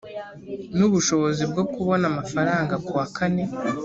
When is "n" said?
0.75-0.77